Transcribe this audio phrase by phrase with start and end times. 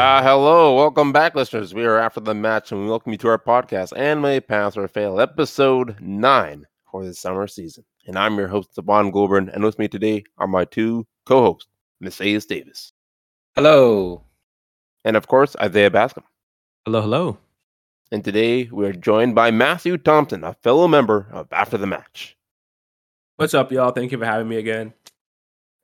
[0.00, 1.74] Uh, hello, welcome back, listeners.
[1.74, 4.88] We are after the match, and we welcome you to our podcast, Anime Pass or
[4.88, 7.84] Fail, episode nine for the summer season.
[8.06, 11.68] And I'm your host, Saban Goulburn, and with me today are my two co-hosts,
[12.00, 12.94] Miss Ace Davis,
[13.54, 14.24] Hello.
[15.04, 16.24] and of course Isaiah Bascom.
[16.86, 17.36] Hello, hello.
[18.10, 22.38] And today we are joined by Matthew Thompson, a fellow member of After the Match.
[23.36, 23.92] What's up, y'all?
[23.92, 24.94] Thank you for having me again.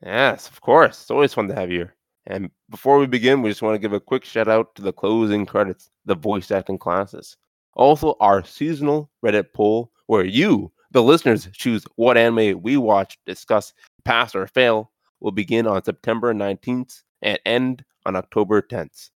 [0.02, 1.02] Yes, of course.
[1.02, 1.92] It's always fun to have you here.
[2.26, 4.92] And before we begin, we just want to give a quick shout out to the
[4.92, 7.36] closing credits, the voice acting classes.
[7.74, 13.72] Also, our seasonal Reddit poll where you, the listeners, choose what anime we watch, discuss,
[14.04, 19.10] pass, or fail will begin on September 19th and end on October 10th.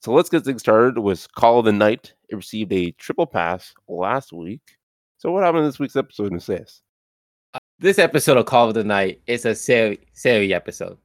[0.00, 2.14] So let's get things started with Call of the Night.
[2.28, 4.62] It received a triple pass last week.
[5.18, 6.82] So what happened in this week's episode, Miss Ace?
[7.54, 10.98] Uh, this episode of Call of the Night is a Seri, Seri episode.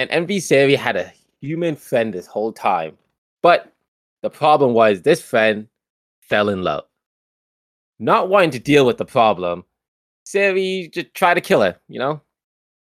[0.00, 1.12] And MV Seri had a
[1.42, 2.96] human friend this whole time.
[3.42, 3.70] But
[4.22, 5.68] the problem was this friend
[6.22, 6.84] fell in love.
[7.98, 9.62] Not wanting to deal with the problem,
[10.24, 12.22] Seri just tried to kill her, you know?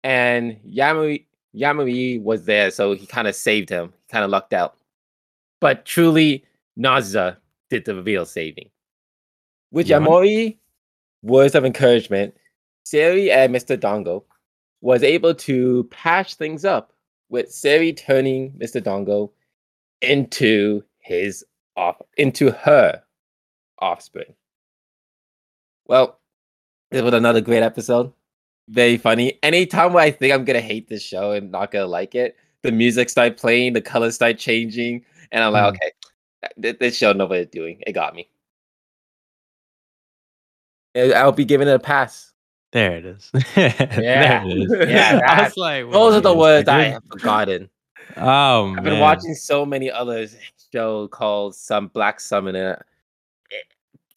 [0.04, 3.92] And Yamori, Yamori was there, so he kind of saved him.
[4.06, 4.76] He kind of lucked out.
[5.60, 6.44] But truly,
[6.78, 7.38] Naza
[7.70, 8.70] did the real saving.
[9.72, 9.98] With Yeah.
[9.98, 10.58] Yamori,
[11.22, 12.36] words of encouragement,
[12.84, 13.76] Seri and Mr.
[13.76, 14.22] Dongo
[14.80, 16.92] was able to patch things up
[17.30, 18.82] with Seri turning Mr.
[18.82, 19.30] Dongo
[20.02, 21.44] into his
[21.76, 23.02] off into her
[23.78, 24.34] offspring.
[25.86, 26.20] Well,
[26.90, 28.12] this was another great episode.
[28.68, 29.38] Very funny.
[29.42, 32.72] Anytime where I think I'm gonna hate this show and not gonna like it, the
[32.72, 35.76] music start playing, the colors start changing, and I'm like, Mm.
[36.56, 37.82] okay, this show it's doing.
[37.86, 38.28] It got me.
[40.96, 42.29] I'll be giving it a pass.
[42.72, 43.30] There it is.
[43.56, 43.70] Yeah.
[43.96, 44.88] there it is.
[44.88, 47.68] Yeah, I that- was like, wait Those are the words I have forgotten.
[48.16, 50.26] Oh I've been watching so many other
[50.72, 52.74] show called some Black Summoner.
[52.80, 52.82] Uh,
[53.50, 53.66] it-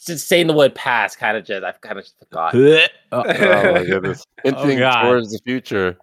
[0.06, 2.56] Just saying the word "pass" kind of just I've kind of forgot.
[2.56, 2.88] Uh-oh.
[3.12, 4.26] Oh my goodness.
[4.46, 5.04] Oh, Inching God.
[5.04, 5.98] towards the future.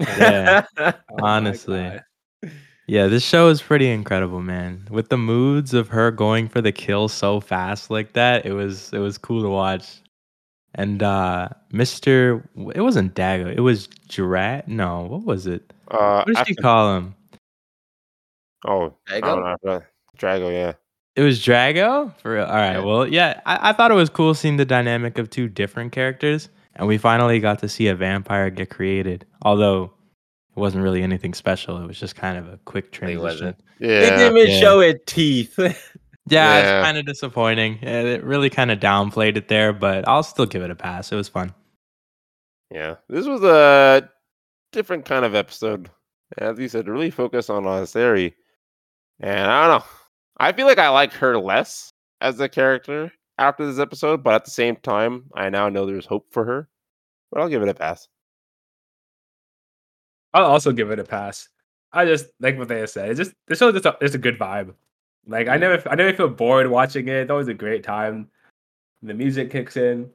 [0.00, 0.64] Yeah.
[0.78, 1.82] Oh Honestly.
[1.82, 2.02] God.
[2.88, 4.86] Yeah, this show is pretty incredible, man.
[4.90, 8.92] With the moods of her going for the kill so fast like that, it was
[8.92, 9.96] it was cool to watch.
[10.78, 12.44] And uh Mr.
[12.74, 14.68] It wasn't Dago, it was Drat.
[14.68, 15.72] No, what was it?
[15.90, 17.14] Uh, What did she after- call him?
[18.66, 19.56] Oh, I don't Drago?
[19.64, 19.82] know.
[20.18, 20.72] Drago, yeah.
[21.14, 22.14] It was Drago?
[22.18, 22.44] For real?
[22.44, 22.72] All right.
[22.72, 22.84] Yeah.
[22.84, 26.48] Well, yeah, I, I thought it was cool seeing the dynamic of two different characters.
[26.74, 29.24] And we finally got to see a vampire get created.
[29.42, 29.84] Although
[30.54, 31.78] it wasn't really anything special.
[31.82, 33.22] It was just kind of a quick It transition.
[33.22, 33.56] wasn't.
[33.80, 34.60] They didn't even Yeah.
[34.60, 35.58] show it teeth.
[36.28, 36.78] Yeah, Yeah.
[36.80, 37.78] it's kind of disappointing.
[37.82, 41.12] It really kind of downplayed it there, but I'll still give it a pass.
[41.12, 41.54] It was fun.
[42.70, 42.96] Yeah.
[43.08, 44.10] This was a
[44.72, 45.90] different kind of episode.
[46.38, 48.34] As you said, really focus on Asari.
[49.20, 49.86] And I don't know.
[50.38, 54.44] I feel like I like her less as a character after this episode, but at
[54.44, 56.68] the same time, I now know there's hope for her.
[57.30, 58.08] But I'll give it a pass.
[60.34, 61.48] I'll also give it a pass.
[61.92, 63.10] I just like what they said.
[63.10, 64.74] It's just the show just a, it's a good vibe.
[65.26, 67.14] Like I never I never feel bored watching it.
[67.16, 68.28] It's always a great time.
[69.02, 70.10] The music kicks in,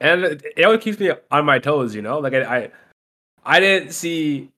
[0.00, 1.94] and it, it always keeps me on my toes.
[1.94, 2.70] You know, like I, I
[3.44, 4.50] I didn't see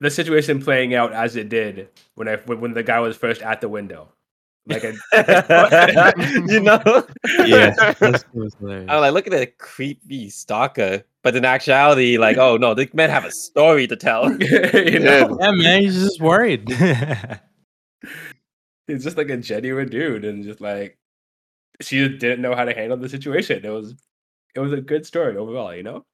[0.00, 3.42] the situation playing out as it did when I when, when the guy was first
[3.42, 4.08] at the window.
[4.66, 6.12] Like I,
[6.48, 6.80] you know,
[7.44, 8.54] Yeah, that's- it was.
[8.60, 11.02] I was like, look at that creepy stalker.
[11.22, 14.30] But in actuality, like, oh no, these men have a story to tell.
[14.40, 16.68] you know, yeah, man, he's just worried.
[18.86, 20.98] He's just like a genuine dude and just like
[21.80, 23.64] she just didn't know how to handle the situation.
[23.64, 23.94] It was
[24.54, 26.04] it was a good story overall, you know?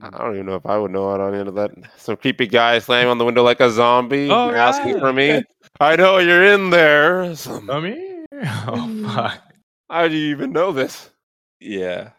[0.00, 0.16] I mm-hmm.
[0.16, 1.70] don't even know if I would know how to handle that.
[1.96, 5.00] Some creepy guy slamming on the window like a zombie, Oh, asking yeah.
[5.00, 5.42] for me.
[5.80, 7.34] I know you're in there.
[7.34, 8.26] Some- Come here.
[8.32, 9.08] Oh, mm-hmm.
[9.08, 9.40] fuck.
[9.88, 11.10] How do you even know this?
[11.60, 12.10] yeah.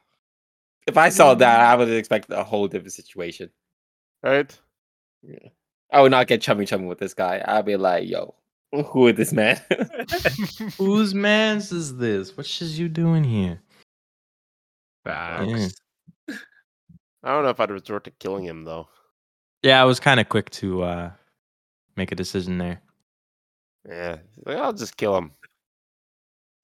[0.87, 1.71] If I saw that, mm-hmm.
[1.71, 3.49] I would expect a whole different situation.
[4.23, 4.57] Right?
[5.21, 5.49] Yeah.
[5.91, 7.43] I would not get chummy chummy with this guy.
[7.45, 8.35] I'd be like, yo,
[8.71, 9.59] who is this man?
[10.77, 12.35] Whose man's is this?
[12.35, 13.61] What is you doing here?
[15.03, 15.75] Facts.
[17.23, 18.87] I don't know if I'd resort to killing him though.
[19.63, 21.11] Yeah, I was kind of quick to uh
[21.95, 22.81] make a decision there.
[23.87, 25.31] Yeah, like, I'll just kill him.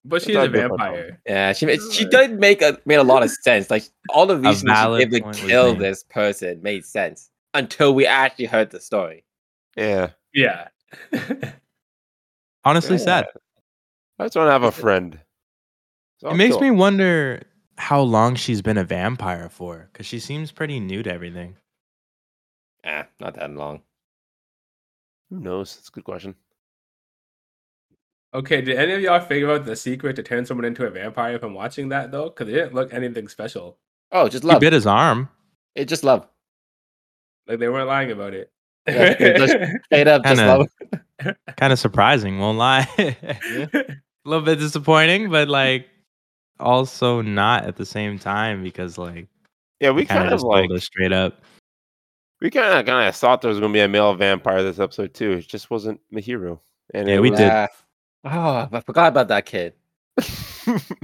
[0.06, 0.78] But she's a not different, though.
[0.78, 1.22] vampire.
[1.26, 3.70] yeah, she she did make a made a lot of sense.
[3.70, 5.80] Like all the reasons she valid gave to kill made.
[5.82, 9.24] this person made sense until we actually heard the story.
[9.78, 10.68] Yeah, Yeah.
[12.66, 13.04] Honestly, Yeah.
[13.04, 13.26] sad.
[14.20, 15.20] I just want to have a friend.
[16.20, 17.44] So It I'll makes kill me wonder
[17.78, 21.58] how long she's been a vampire for, because she seems pretty new to everything.
[22.86, 23.82] Ah, not that long.
[25.30, 25.76] Who knows?
[25.76, 26.36] That's a good question.
[28.34, 31.38] Okay, did any of y'all figure out the secret to turn someone into a vampire
[31.40, 32.26] from watching that though?
[32.30, 33.78] Because it didn't look anything special.
[34.12, 34.54] Oh, just love.
[34.54, 34.62] He love.
[34.62, 35.30] bit his arm.
[35.76, 36.28] It just love.
[37.48, 38.52] Like they weren't lying about it.
[38.88, 39.54] Yeah, it just-
[39.86, 40.68] Straight up, just Kinda- love.
[41.58, 42.88] Kind of surprising, won't lie.
[42.98, 43.96] a
[44.26, 45.88] little bit disappointing, but like
[46.60, 49.28] also not at the same time because like
[49.80, 51.42] Yeah, we kind kind of of just like straight up.
[52.42, 55.14] we kind of kind of thought there was gonna be a male vampire this episode
[55.14, 55.34] too.
[55.34, 56.60] It just wasn't Mahiru.
[56.94, 57.46] And Yeah, we was- did.
[57.48, 57.68] Yeah.
[58.26, 59.74] Oh, I forgot about that kid.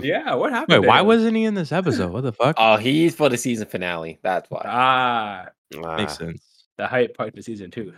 [0.01, 0.79] yeah, what happened?
[0.79, 2.11] Wait, to why wasn't he in this episode?
[2.13, 2.55] What the fuck?
[2.59, 4.19] Oh, he's for the season finale.
[4.23, 4.61] That's why.
[4.65, 5.45] ah
[5.83, 6.65] Ah, Makes sense.
[6.77, 7.93] the hype part of season two?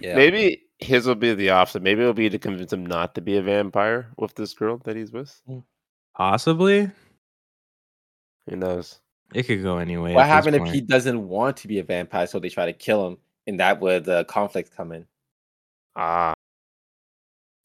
[0.00, 0.14] Yeah.
[0.14, 1.82] Maybe his will be the opposite.
[1.82, 4.96] Maybe it'll be to convince him not to be a vampire with this girl that
[4.96, 5.40] he's with.
[6.16, 6.90] Possibly.
[8.48, 8.98] Who knows?
[9.34, 10.14] It could go anyway.
[10.14, 12.66] What at this happened if he doesn't want to be a vampire, so they try
[12.66, 15.06] to kill him, and that where the conflict come in?
[15.96, 16.34] Ah,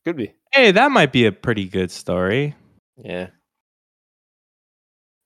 [0.06, 0.34] could be.
[0.54, 2.56] Hey, that might be a pretty good story.
[2.96, 3.28] Yeah.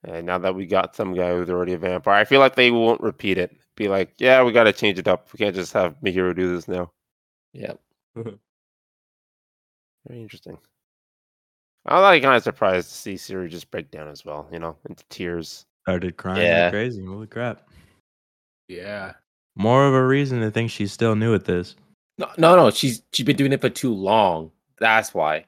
[0.04, 2.72] And now that we got some guy who's already a vampire, I feel like they
[2.72, 3.56] won't repeat it.
[3.76, 5.28] Be like, yeah, we got to change it up.
[5.32, 6.90] We can't just have Mahiru do this now.
[7.52, 7.80] Yep.
[8.16, 8.38] Very
[10.22, 10.58] interesting.
[11.86, 14.48] I was like kind of surprised to see Siri just break down as well.
[14.52, 15.66] You know, into tears.
[15.84, 16.64] Started crying Yeah.
[16.64, 17.04] like crazy.
[17.04, 17.68] Holy crap.
[18.68, 19.14] Yeah.
[19.56, 21.74] More of a reason to think she's still new at this.
[22.18, 22.70] No, no, no.
[22.70, 24.50] She's she's been doing it for too long.
[24.78, 25.46] That's why.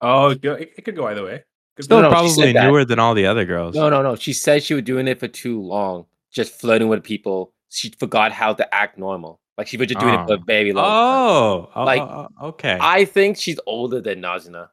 [0.00, 1.44] Oh, it, it, it could go either way.
[1.76, 2.64] Could Still no, she probably said that.
[2.66, 3.74] newer than all the other girls.
[3.74, 4.16] No, no, no.
[4.16, 7.52] She said she was doing it for too long, just flirting with people.
[7.68, 9.40] She forgot how to act normal.
[9.58, 10.44] Like she was just doing it for a Oh.
[10.46, 10.92] very long time.
[10.94, 12.78] Oh, oh, Like, oh, oh, okay.
[12.80, 14.68] I think she's older than Nazuna.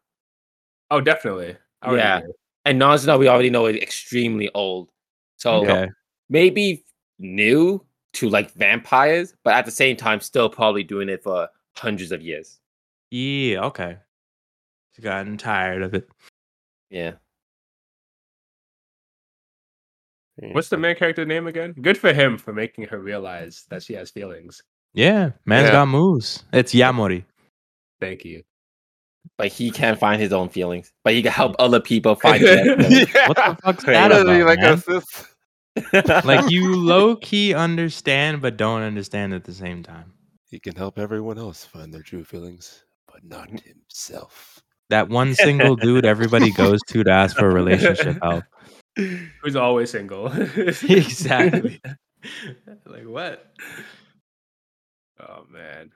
[0.91, 1.55] Oh, definitely.
[1.81, 2.17] I Yeah.
[2.19, 2.33] agree.
[2.65, 4.89] And Nazuna, we already know is extremely old.
[5.37, 5.89] So okay.
[6.29, 6.85] maybe
[7.19, 12.11] new to like vampires, but at the same time, still probably doing it for hundreds
[12.11, 12.59] of years.
[13.09, 13.97] Yeah, okay.
[14.95, 16.07] She's gotten tired of it.
[16.89, 17.13] Yeah.
[20.37, 21.73] What's the main character name again?
[21.81, 24.61] Good for him for making her realize that she has feelings.
[24.93, 25.71] Yeah, man's Yeah.
[25.73, 26.43] got moves.
[26.53, 27.25] It's Yamori.
[27.99, 28.43] Thank you.
[29.37, 30.91] But he can't find his own feelings.
[31.03, 31.61] But he can help hmm.
[31.63, 32.81] other people find them.
[32.89, 33.27] yeah.
[33.27, 34.73] What the fuck's that How does he about, like man?
[34.73, 35.27] assist?
[36.25, 40.13] Like you low key understand, but don't understand at the same time.
[40.49, 44.61] He can help everyone else find their true feelings, but not himself.
[44.89, 48.43] That one single dude everybody goes to to ask for relationship help.
[48.95, 50.31] Who's always single.
[50.57, 51.81] exactly.
[52.85, 53.53] like what?
[55.19, 55.91] Oh man.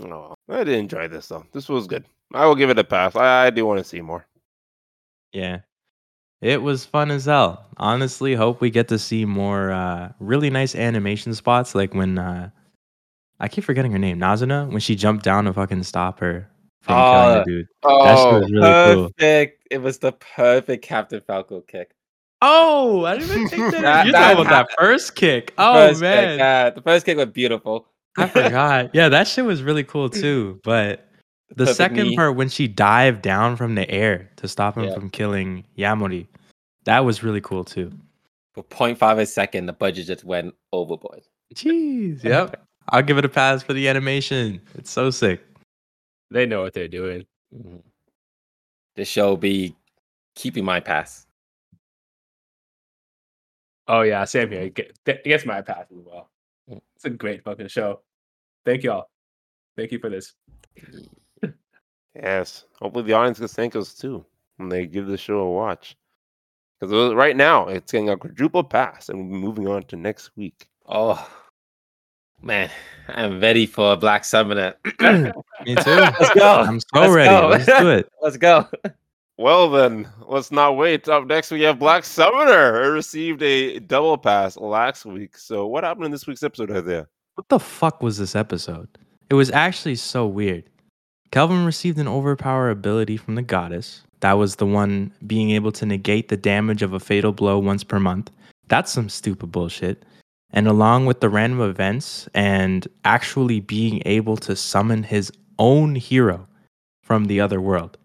[0.00, 1.44] Oh, I did enjoy this though.
[1.52, 2.04] This was good.
[2.32, 3.16] I will give it a pass.
[3.16, 4.26] I, I do want to see more.
[5.32, 5.60] Yeah.
[6.40, 7.66] It was fun as hell.
[7.76, 12.50] Honestly, hope we get to see more uh, really nice animation spots like when uh,
[13.40, 16.48] I keep forgetting her name, Nazuna, when she jumped down to fucking stop her
[16.80, 17.66] from killing Oh, the dude.
[17.82, 19.10] Oh, That was really cool.
[19.70, 21.92] It was the perfect Captain Falcon kick.
[22.42, 23.80] Oh, I didn't even think that.
[23.82, 25.52] That- You're that talking about that first kick.
[25.58, 27.86] Oh First kick, man, yeah, the first kick was beautiful.
[28.16, 28.90] I forgot.
[28.94, 30.60] Yeah, that shit was really cool too.
[30.64, 31.06] But
[31.50, 32.16] the Perfect second knee.
[32.16, 34.94] part when she dived down from the air to stop him Yeah.
[34.94, 36.26] from killing Yamori,
[36.84, 37.92] that was really cool too.
[38.54, 41.22] For 0.5 a second, the budget just went overboard.
[41.54, 42.22] Jeez.
[42.24, 42.62] Yep.
[42.88, 44.60] I'll give it a pass for the animation.
[44.74, 45.40] It's so sick.
[46.32, 47.26] They know what they're doing.
[47.54, 47.82] Mhm.
[48.96, 49.76] This show be
[50.34, 51.26] keeping my pass.
[53.92, 54.60] Oh yeah, same here.
[54.62, 56.30] It get- it gets my pass as well.
[56.68, 58.02] It's a great fucking show.
[58.64, 59.06] Thank y'all.
[59.76, 60.32] Thank you for this.
[62.14, 62.66] Yes.
[62.80, 64.24] Hopefully the audience gets thank us too
[64.58, 65.96] when they give the show a watch.
[66.78, 69.96] Because uh, right now it's getting a quadruple pass, and we'll be moving on to
[69.96, 70.68] next week.
[70.86, 71.28] Oh
[72.40, 72.70] man,
[73.08, 74.74] I'm ready for a Black Summoner.
[75.00, 75.90] Me too.
[75.90, 76.60] Let's go.
[76.60, 77.28] I'm so Let's ready.
[77.28, 77.48] go.
[77.48, 78.08] Let's do it.
[78.22, 78.66] Let's go.
[79.40, 81.08] Well then, let's not wait.
[81.08, 82.82] Up next we have Black Summoner.
[82.82, 85.38] It received a double pass last week.
[85.38, 88.86] So what happened in this week's episode, There, What the fuck was this episode?
[89.30, 90.64] It was actually so weird.
[91.30, 94.02] Kelvin received an overpower ability from the goddess.
[94.20, 97.82] That was the one being able to negate the damage of a fatal blow once
[97.82, 98.30] per month.
[98.68, 100.04] That's some stupid bullshit.
[100.52, 106.46] And along with the random events and actually being able to summon his own hero
[107.02, 107.96] from the other world.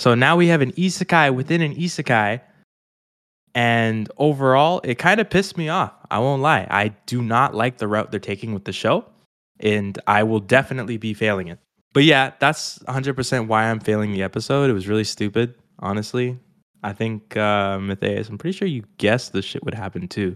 [0.00, 2.40] So now we have an isekai within an isekai.
[3.54, 5.92] And overall, it kind of pissed me off.
[6.10, 6.66] I won't lie.
[6.70, 9.04] I do not like the route they're taking with the show.
[9.58, 11.58] And I will definitely be failing it.
[11.92, 14.70] But yeah, that's 100% why I'm failing the episode.
[14.70, 16.38] It was really stupid, honestly.
[16.82, 20.34] I think, uh, Matthias, I'm pretty sure you guessed this shit would happen too.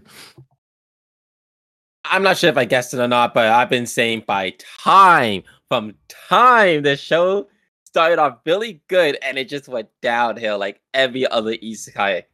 [2.04, 4.50] I'm not sure if I guessed it or not, but I've been saying by
[4.83, 5.94] time from
[6.28, 7.49] time the show
[7.95, 12.25] started off really good and it just went downhill like every other isekai.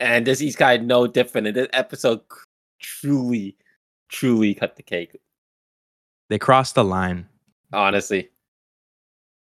[0.00, 1.48] And this isekai no different.
[1.48, 2.22] And this episode
[2.78, 3.56] truly,
[4.08, 5.20] truly cut the cake.
[6.30, 7.28] They crossed the line.
[7.74, 8.30] Honestly,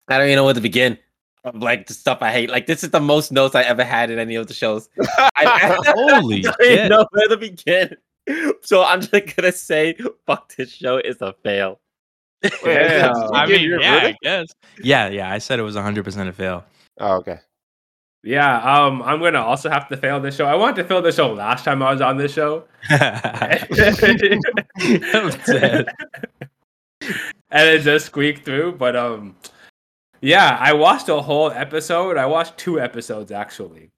[0.08, 0.98] I don't even know where to begin.
[1.44, 2.50] Of, Like the stuff I hate.
[2.50, 4.90] Like this is the most notes I ever had in any of the shows.
[5.36, 6.90] I, Holy don't shit.
[6.90, 7.96] know where to begin.
[8.64, 9.96] So I'm just gonna say,
[10.26, 11.80] fuck this show is a fail.
[12.65, 13.12] Yeah.
[13.34, 14.48] I You gave mean, your yeah, I guess.
[14.84, 15.32] Yeah, yeah.
[15.32, 16.63] I said it was 100% a fail.
[17.00, 17.39] Oh, okay.
[18.24, 20.46] Yeah, um, I'm gonna also have to fail this show.
[20.46, 22.65] I wanted to fail this show last time I was on this show.
[27.50, 28.74] And it just squeaked through.
[28.74, 29.36] But um,
[30.22, 32.17] yeah, I watched a whole episode.
[32.17, 33.91] I watched two episodes actually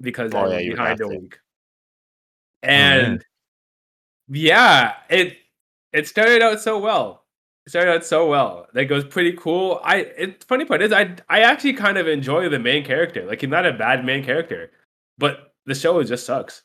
[0.00, 1.38] because Oh, I was yeah, behind have a week.
[2.62, 3.22] And
[4.28, 5.36] yeah, it
[5.92, 7.24] it started out so well.
[7.66, 8.68] It started out so well.
[8.74, 9.80] Like it was pretty cool.
[9.82, 13.26] I it funny part is I I actually kind of enjoy the main character.
[13.26, 14.70] Like he's not a bad main character,
[15.18, 16.62] but the show just sucks.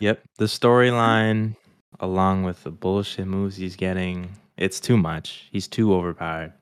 [0.00, 0.22] Yep.
[0.36, 1.56] The storyline,
[2.00, 5.48] along with the bullshit moves he's getting, it's too much.
[5.50, 6.52] He's too overpowered.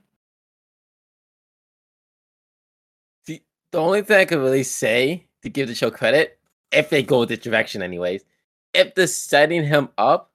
[3.27, 3.43] See,
[3.73, 6.39] the only thing I could really say to give the show credit,
[6.71, 8.25] if they go this direction, anyways,
[8.75, 10.31] if they're setting him up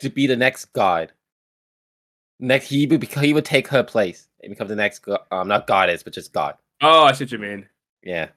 [0.00, 1.12] to be the next god,
[2.38, 5.48] next he would become, he would take her place and become the next go- um
[5.48, 6.54] not goddess but just god.
[6.82, 7.68] Oh, I see what you mean.
[8.02, 8.28] Yeah,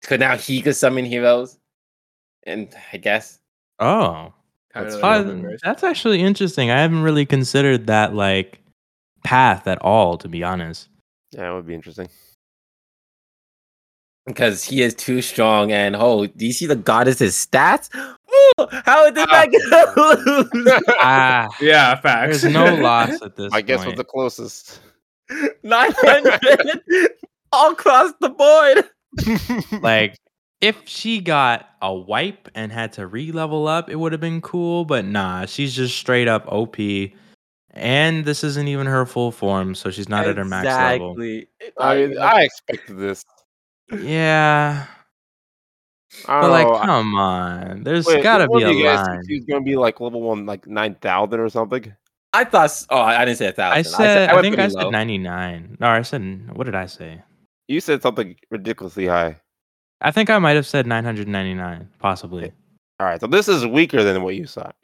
[0.00, 1.58] because now he could summon heroes,
[2.44, 3.40] and I guess
[3.80, 4.32] Oh.
[4.74, 5.26] That's like fun.
[5.26, 5.60] Robin Verse.
[5.62, 6.70] that's actually interesting.
[6.72, 8.58] I haven't really considered that like
[9.22, 10.88] path at all, to be honest.
[11.30, 12.08] Yeah, it would be interesting.
[14.26, 15.70] because he is too strong.
[15.72, 17.88] And oh, do you see the goddess's stats?
[18.60, 22.42] Ooh, how did that get Ah, Yeah, facts.
[22.42, 24.80] there's no loss at this I guess was the closest.
[25.62, 26.80] nine hundred
[27.52, 28.84] all across the board?
[29.82, 30.16] like
[30.60, 34.84] if she got a wipe and had to re-level up, it would have been cool.
[34.84, 36.76] But nah, she's just straight up OP.
[37.76, 41.20] And this isn't even her full form, so she's not at her max level.
[41.20, 41.48] Exactly.
[41.76, 43.24] I mean, I expected this.
[43.92, 44.93] Yeah, I
[46.26, 46.74] but don't like, know.
[46.74, 49.16] I- come on, there's Wait, gotta be a line.
[49.16, 51.94] think She's gonna be like level one, like nine thousand or something.
[52.32, 52.86] I thought.
[52.90, 53.78] Oh, I I didn't say a thousand.
[53.78, 55.76] I said, I, went think I pretty said 99.
[55.80, 57.22] No, I said, what did I say?
[57.68, 59.36] You said something ridiculously high.
[60.00, 62.52] I think I might have said 999, possibly.
[63.00, 64.74] All right, so this is weaker than what you thought.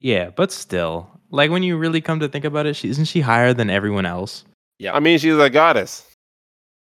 [0.00, 3.20] Yeah, but still, like when you really come to think about it, she, isn't she
[3.20, 4.44] higher than everyone else?
[4.78, 6.06] Yeah, I mean, she's a goddess.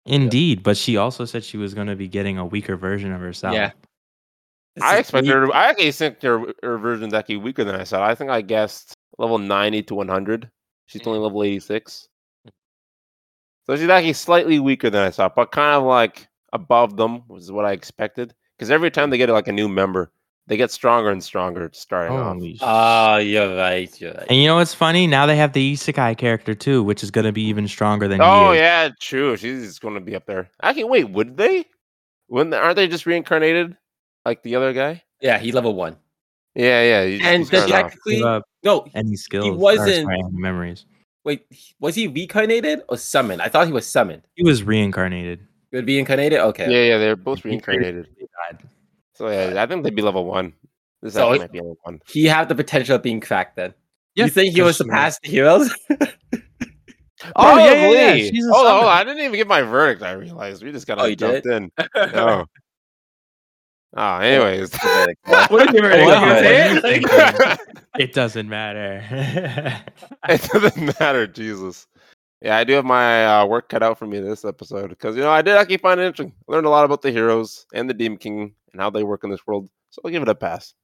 [0.06, 3.20] Indeed, but she also said she was going to be getting a weaker version of
[3.20, 3.54] herself.
[3.54, 3.72] Yeah.
[4.74, 5.54] This I is expect her.
[5.54, 8.08] I actually think her, her version's actually weaker than I thought.
[8.08, 10.50] I think I guessed level ninety to one hundred.
[10.86, 11.24] She's only mm.
[11.24, 12.08] level eighty six.
[13.66, 17.52] So she's actually slightly weaker than I thought, but kind of like above them was
[17.52, 18.34] what I expected.
[18.56, 20.12] Because every time they get like a new member,
[20.46, 22.36] they get stronger and stronger starting oh, off.
[22.36, 24.00] Holy sh- Oh, you're right.
[24.00, 24.26] You're right.
[24.28, 25.06] And you know what's funny?
[25.06, 28.20] Now they have the Isekai character too, which is going to be even stronger than
[28.20, 28.60] Oh he is.
[28.60, 29.36] yeah, true.
[29.36, 30.50] She's going to be up there.
[30.62, 31.64] Actually, wait, would they?
[32.28, 33.76] Wouldn't they, aren't they just reincarnated
[34.24, 35.02] like the other guy?
[35.20, 35.96] Yeah, he level one.
[36.54, 37.04] Yeah, yeah.
[37.04, 38.20] he- And he started technically,
[38.64, 38.86] no.
[38.94, 39.46] any skills.
[39.46, 40.86] or, wasn't- memories.
[41.22, 41.44] Wait,
[41.80, 43.42] was he reincarnated or summoned?
[43.42, 44.22] I thought he was summoned.
[44.36, 45.46] He was reincarnated.
[45.70, 46.40] He would be incarnated.
[46.40, 46.64] Okay.
[46.64, 48.08] Yeah, yeah, they're both He reincarnated.
[49.28, 49.48] He died.
[49.48, 50.52] So yeah, I think they'd be level one.
[51.02, 52.00] This So might be level one.
[52.08, 53.56] He had the potential of being cracked.
[53.56, 53.74] Then.
[54.14, 55.74] Yeah, you think he was because she- the heroes?
[57.36, 58.92] Oh, yeah, yeah, yeah, she's a hold on, hold summon.
[58.92, 58.96] on.
[58.96, 60.02] I didn't even get my verdict.
[60.02, 61.70] I realized we just got Oh, you jumped in.
[61.94, 62.46] Oh.
[63.96, 64.72] Oh, anyways.
[65.48, 67.00] what did you What really are say?
[67.00, 67.56] you?
[67.98, 69.04] It doesn't matter.
[70.28, 71.88] it doesn't matter, Jesus.
[72.40, 75.22] Yeah, I do have my uh, work cut out for me this episode because you
[75.22, 76.32] know I did actually find it interesting.
[76.48, 79.24] I learned a lot about the heroes and the Demon King and how they work
[79.24, 79.68] in this world.
[79.90, 80.74] So I'll give it a pass.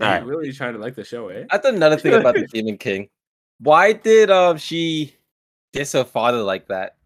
[0.00, 0.24] All You're right.
[0.26, 1.44] really trying to like the show, eh?
[1.50, 3.08] I thought another thing about the Demon King.
[3.60, 5.14] Why did um she
[5.72, 6.96] diss her father like that?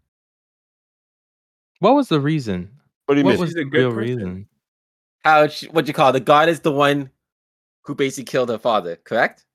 [1.79, 2.71] what was the reason?
[3.07, 3.39] What do you What mean?
[3.41, 3.97] was She's the real person.
[3.97, 4.47] reason?
[5.25, 6.13] How she, what you call it?
[6.13, 7.09] the god is the one
[7.83, 9.45] who basically killed her father, correct?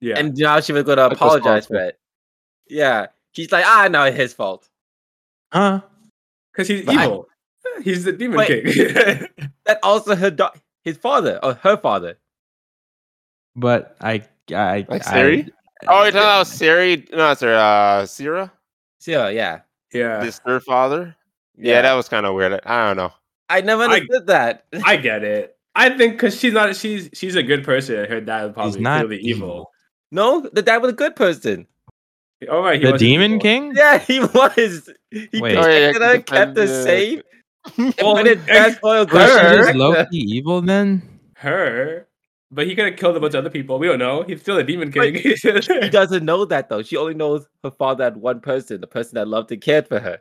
[0.00, 0.18] Yeah.
[0.18, 1.98] And now she was going to Like apologize for it.
[2.68, 4.68] Yeah, she's like, ah, no, it's his fault.
[5.52, 5.80] Huh?
[6.52, 7.28] Because he's But I- evil.
[7.82, 8.64] He's the demon Wait.
[8.64, 9.28] king.
[9.66, 10.48] That also her do-
[10.82, 12.18] his father or her father.
[13.56, 14.22] But I,
[14.54, 15.48] I, Like I- Siri?
[15.86, 17.06] Oh, you're talking about Siri?
[17.12, 18.52] No, sorry, uh, Sierra?
[18.98, 19.60] So yeah,
[19.92, 20.20] yeah.
[20.20, 21.14] This her father?
[21.56, 22.60] Yeah, that was kind of weird.
[22.64, 23.12] I don't know.
[23.48, 24.64] I never I- that.
[24.84, 25.56] I get it.
[25.74, 28.08] I think because she's not she's she's a good person.
[28.08, 29.48] Her dad was he's probably not clearly evil.
[29.48, 29.70] evil.
[30.12, 31.66] No, the dad was a good person.
[32.48, 33.40] Oh right, he The was Demon evil.
[33.42, 33.72] King?
[33.74, 34.88] Yeah, he was.
[35.10, 35.56] He Wait.
[35.56, 37.22] Oh, yeah, protected her, kept her safe.
[37.76, 39.56] And Well, put it and- best loyal to Was she her.
[39.58, 41.02] just low-key evil then?
[41.36, 42.06] Her,
[42.50, 43.78] but he could have killed a bunch of other people.
[43.78, 44.22] We don't know.
[44.22, 45.36] He's still a demon But king.
[45.36, 46.82] She doesn't know that though.
[46.82, 49.98] She only knows her father had one person, the person that loved and cared for
[49.98, 50.20] her.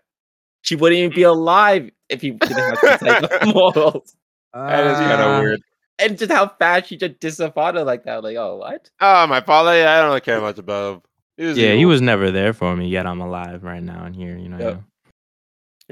[0.62, 1.30] She wouldn't even be mm.
[1.30, 4.16] alive if he didn't have to take her morals.
[4.54, 5.40] That is kind of ah.
[5.42, 5.62] weird.
[6.00, 8.24] And just how fast she just dissed her father like that.
[8.24, 8.90] Like, oh, what?
[9.00, 9.78] Oh, my father.
[9.78, 11.02] Yeah, I don't really care much about him.
[11.38, 14.16] He was Yeah, he was never there for me, yet I'm alive right now and
[14.16, 14.58] here, you know.
[14.58, 14.82] Yep.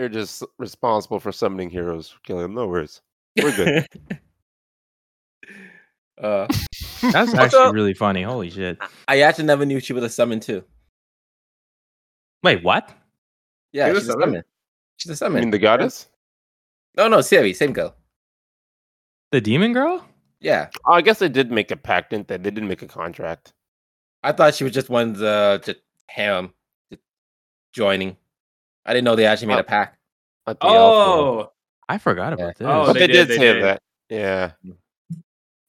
[0.01, 0.03] Yeah.
[0.03, 2.53] You're just responsible for summoning heroes, killing them.
[2.53, 3.01] No worries.
[3.41, 3.87] We're good.
[6.21, 6.47] uh,
[7.01, 8.23] That's Also- actually really funny.
[8.23, 8.77] Holy shit.
[9.07, 10.63] I actually never knew she was a summon too.
[12.43, 12.89] Wait, what?
[13.71, 14.27] Yeah, She she's a summon?
[14.29, 14.43] summon.
[14.97, 15.41] She's a summon.
[15.41, 16.07] mean, the goddess.
[16.97, 17.95] no, no, Siri, same girl.
[19.31, 20.05] The demon girl?
[20.39, 22.37] Yeah, Oh, I guess they did make a pact, didn't they?
[22.37, 23.53] They did make a contract.
[24.23, 26.53] I thought she was just one of the just harem
[26.91, 27.01] just
[27.73, 28.17] joining.
[28.85, 29.59] I didn't know they actually made Oh.
[29.59, 29.97] a pack.
[30.47, 31.47] At the elf world.
[31.47, 31.51] oh,
[31.87, 32.65] I forgot about this.
[32.67, 33.63] Oh, but they they, did, did, they say did.
[33.63, 33.81] that.
[34.09, 34.51] Yeah.
[34.65, 34.77] Mm.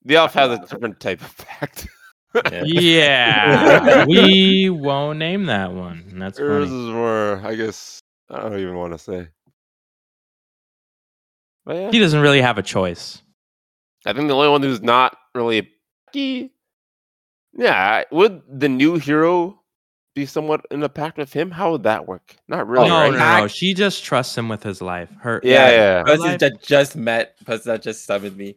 [0.04, 1.86] The elf has a different type of pact.
[2.34, 2.62] Yeah.
[2.64, 6.18] yeah, we won't name that one.
[6.18, 6.80] That's Hers funny.
[6.88, 8.00] is more, I guess,
[8.30, 9.28] I don't even want to say.
[11.64, 13.22] But yeah, He doesn't really have a choice.
[14.06, 15.70] I think the only one who's not really.
[17.54, 19.61] Yeah, would the new hero
[20.14, 21.50] be somewhat in a pact with him?
[21.50, 22.36] How would that work?
[22.48, 23.12] Not really, no, right?
[23.12, 23.48] no, no.
[23.48, 25.10] She just trusts him with his life.
[25.20, 26.02] Her Yeah, Yeah, yeah.
[26.02, 28.56] Person life- that just met, person that just summoned me.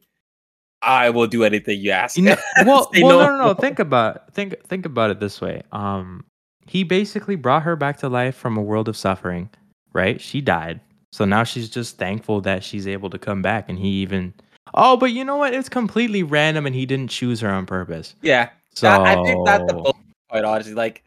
[0.81, 2.17] I will do anything you ask.
[2.17, 2.35] You know,
[2.65, 3.19] well, well, no.
[3.19, 3.53] no, no, no.
[3.53, 5.63] Think about think think about it this way.
[5.71, 6.25] Um,
[6.67, 9.49] he basically brought her back to life from a world of suffering,
[9.93, 10.19] right?
[10.21, 10.79] She died,
[11.11, 13.67] so now she's just thankful that she's able to come back.
[13.69, 14.33] And he even,
[14.75, 15.53] oh, but you know what?
[15.55, 18.13] It's completely random, and he didn't choose her on purpose.
[18.21, 19.95] yeah, So, that- I think that's the bullshit
[20.29, 20.73] part, honestly.
[20.73, 21.03] Like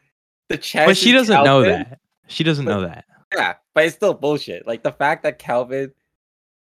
[0.48, 2.00] the chance, but she doesn't know that.
[2.26, 3.04] She doesn't know that.
[3.34, 4.66] Yeah, but it's still bullshit.
[4.66, 5.92] Like the fact that Calvin,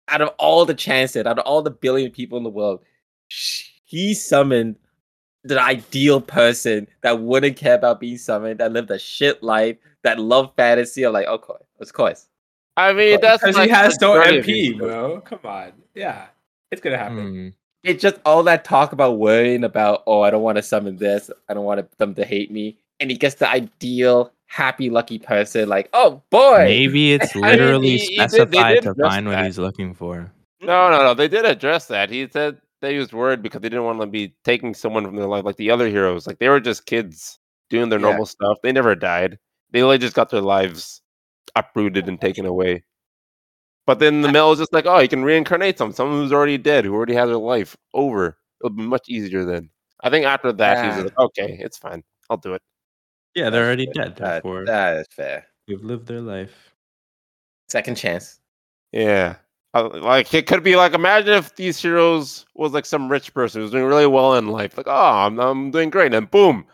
[0.08, 2.84] out of all the chances, out of all the billion people in the world,
[3.28, 4.76] he summoned
[5.44, 10.20] the ideal person that wouldn't care about being summoned, that lived a shit life, that
[10.20, 11.04] loved fantasy.
[11.04, 12.28] I'm like, of course, of course.
[12.78, 14.88] I mean, that's because like he has no MP, people.
[14.88, 15.22] bro.
[15.22, 16.28] Come on, yeah,
[16.72, 17.28] it's gonna happen.
[17.28, 17.50] Hmm.
[17.84, 21.32] It's just all that talk about worrying about, oh, I don't want to summon this,
[21.50, 25.68] I don't want them to hate me, and he gets the ideal, happy, lucky person.
[25.68, 29.12] Like, oh boy, Maybe it's I mean, literally he- he did- specified did to address
[29.14, 30.32] find what he's looking for.
[30.62, 31.14] No, no, no.
[31.14, 32.10] They did address that.
[32.10, 35.26] He said they was worried because they didn't want to be taking someone from their
[35.28, 36.28] life like the other heroes.
[36.28, 38.08] Like they were just kids doing their Yeah.
[38.10, 38.58] normal stuff.
[38.64, 39.40] They never died.
[39.72, 41.02] They only just got their lives
[41.56, 42.84] uprooted and taken away.
[43.88, 46.58] But then the male is just like, oh, you can reincarnate some someone who's already
[46.60, 48.38] dead, who already has their life over.
[48.64, 49.70] It'll be much easier then.
[50.04, 50.96] I think after that, he Yeah.
[50.98, 52.04] was like, okay, it's fine.
[52.30, 52.62] I'll do it.
[53.36, 54.04] Yeah, they're That's already fair.
[54.06, 54.15] dead.
[54.17, 55.46] That- Therefore, that is fair.
[55.67, 56.74] they've lived their life.
[57.70, 58.39] Second chance.
[58.91, 59.36] Yeah.
[59.74, 63.62] Uh, Like it could be like imagine if these heroes was like some rich person
[63.62, 64.76] who's doing really well in life.
[64.78, 64.91] Like, oh,
[65.26, 66.65] I'm, I'm doing great, and boom,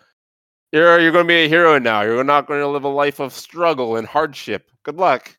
[0.72, 2.02] you're you're going to be a hero now.
[2.02, 4.72] You're not going to live a life of struggle and hardship.
[4.84, 5.38] Good luck.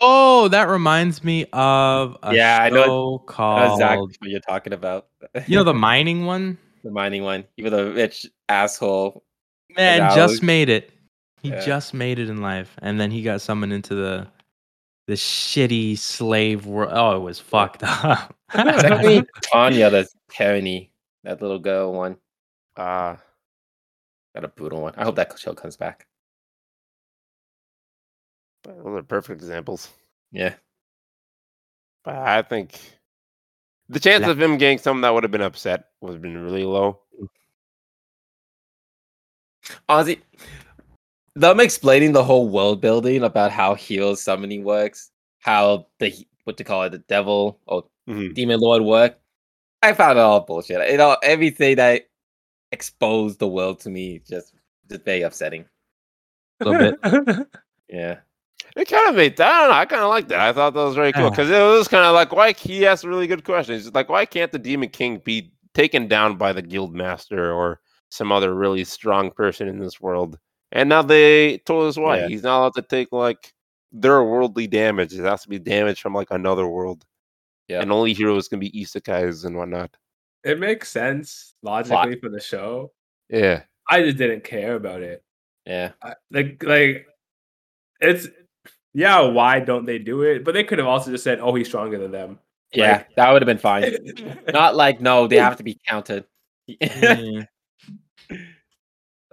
[0.00, 3.72] Oh, that reminds me of a Yeah, I know- show I know called.
[3.72, 5.08] exactly what you're talking about.
[5.48, 6.56] You know the mining one.
[6.84, 7.44] the mining one.
[7.56, 9.24] You were the rich asshole.
[9.76, 10.92] Man, that just was- made it.
[11.42, 11.60] He Yeah.
[11.64, 14.28] just made it in life, and then he got summoned into the
[15.06, 16.92] the shitty slave world.
[16.94, 18.34] Oh, it was fucked up.
[18.54, 20.92] It's Tanya, the tyranny,
[21.24, 22.16] that little girl one.
[22.76, 23.16] Uh,
[24.34, 24.94] Got a brutal one.
[24.96, 26.06] I hope that show comes back.
[28.62, 29.88] but those are perfect examples.
[30.32, 30.54] Yeah.
[32.04, 32.78] But I think
[33.88, 36.38] the chance La- of him getting something that would have been upset would have been
[36.38, 37.00] really low.
[39.88, 40.20] Honestly,
[41.36, 46.12] them explaining the whole world building about how hero summoning works, how the
[46.44, 48.34] what to call it, the devil or Mhm.
[48.34, 49.18] demon lord work.
[49.82, 50.90] I found it all bullshit.
[50.90, 52.08] You know, everything that
[52.72, 54.54] exposed the world to me just
[54.88, 55.64] just very upsetting.
[56.60, 57.46] a little bit.
[57.88, 58.18] Yeah.
[58.76, 59.50] It kind of made that.
[59.52, 59.74] I don't know.
[59.74, 60.40] I kind of liked that.
[60.40, 63.02] I thought that was very cool because it was kind of like why he asked
[63.02, 63.74] a really good question.
[63.74, 67.80] He's like, why can't the Demon King be taken down by the Guild Master or
[68.10, 70.38] some other really strong person in this world?
[70.72, 72.18] And now they told us why.
[72.18, 72.28] Yeah.
[72.28, 73.52] He's not allowed to take like
[73.92, 75.12] their worldly damage.
[75.14, 77.04] It has to be damage from like another world.
[77.68, 77.80] Yeah.
[77.82, 79.96] And only heroes can be isekais and whatnot.
[80.44, 82.92] It makes sense logically for the show.
[83.28, 83.62] Yeah.
[83.88, 85.22] I just didn't care about it.
[85.66, 85.92] Yeah.
[86.02, 87.06] I- Like, like
[88.00, 88.28] it's
[88.94, 89.20] yeah.
[89.22, 90.44] Why don't they do it?
[90.44, 92.38] But they could have also just said, "Oh, he's stronger than them."
[92.72, 93.04] Yeah.
[93.16, 93.94] that would have been fine.
[94.52, 96.24] Not like no, they have to be counted.
[96.80, 97.46] Mm.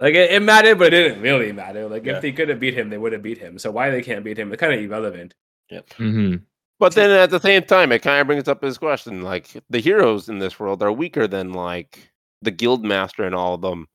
[0.00, 1.88] Like it, it mattered, but it didn't really matter.
[1.88, 2.16] Like Yeah.
[2.16, 3.58] if they could have beat him, they would have beat him.
[3.58, 4.52] So why they can't beat him?
[4.52, 5.34] It's kind of irrelevant.
[5.72, 6.36] Mm-hmm.
[6.78, 9.80] But then at the same time, it kind of brings up this question: like the
[9.80, 12.10] heroes in this world are weaker than like
[12.42, 13.88] the guild master and all of them.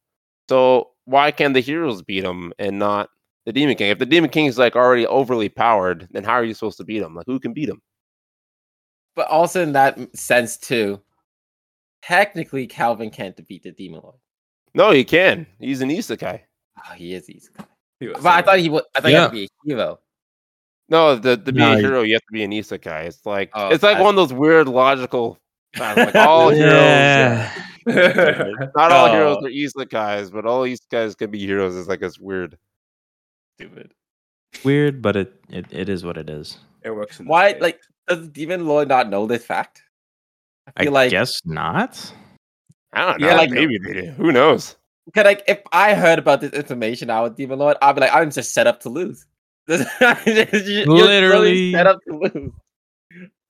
[0.49, 3.09] So why can the heroes beat him and not
[3.45, 3.89] the demon king?
[3.89, 6.83] If the demon king is like already overly powered, then how are you supposed to
[6.83, 7.15] beat him?
[7.15, 7.81] Like who can beat him?
[9.15, 11.01] But also in that sense too,
[12.01, 14.15] technically Calvin can't defeat the demon lord.
[14.75, 15.45] No, he can.
[15.59, 16.41] He's an isekai.
[16.79, 17.49] Oh, he is easy.
[17.99, 18.83] He was But I thought he would.
[18.95, 19.21] I thought he Yeah.
[19.21, 19.99] had to be a hero.
[20.89, 23.05] No, the to be No, a hero, you have to be an isekai.
[23.05, 25.39] It's like Oh, it's like I- one of those weird logical.
[25.79, 27.51] Like all heroes, yeah.
[28.75, 29.11] not all Oh.
[29.11, 31.75] heroes are isekais, but all isekais can be heroes.
[31.75, 32.57] It's like it's weird.
[33.57, 33.93] Stupid.
[34.63, 36.57] Weird, but it, it it is what it is.
[36.83, 37.19] it works.
[37.19, 37.55] in Why?
[37.59, 39.81] Like, does the demon lord not know this fact?
[40.67, 42.13] I I feel like guess not.
[42.93, 43.27] I don't know.
[43.27, 44.11] Yeah, like- maybe they do.
[44.11, 44.77] Who knows?
[45.13, 48.13] Cause like if I heard about this information I would Demon Lord, I'd be like,
[48.13, 49.25] I'm just set up to lose.
[49.67, 49.79] You're
[50.85, 51.73] Literally.
[51.73, 52.51] set up to lose.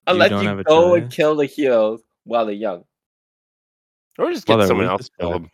[0.07, 2.83] Unless don't you, go and kill the heroes while they're young.
[4.17, 5.49] Or just Well, get they're someone else as to kill them.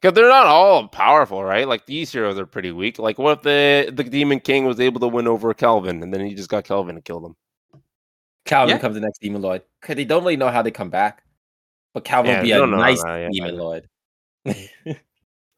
[0.00, 1.66] Because they're not all powerful, right?
[1.68, 2.98] Like these heroes are pretty weak.
[3.00, 6.24] Like what if the the demon king was able to win over Calvin and then
[6.24, 7.36] he just got Calvin to kill them?
[8.44, 8.76] Calvin Yeah.
[8.76, 9.62] becomes the next Demon Lord.
[9.82, 11.24] Cause they don't really know how they come back.
[11.94, 13.60] But Calvin Yeah, will be they a don't know how nice that- Demon yeah.
[13.60, 13.88] Lord.